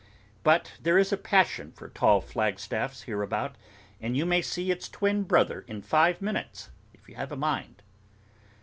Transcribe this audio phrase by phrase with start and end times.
[0.43, 3.55] But there is a passion for tall flagstaffs hereabout,
[4.01, 7.83] and you may see its twin brother in five minutes, if you have a mind.